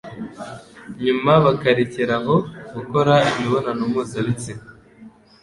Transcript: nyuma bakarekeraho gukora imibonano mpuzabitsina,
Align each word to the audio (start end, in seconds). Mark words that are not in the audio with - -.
nyuma 1.03 1.31
bakarekeraho 1.45 2.35
gukora 2.75 3.13
imibonano 3.29 3.83
mpuzabitsina, 3.91 4.65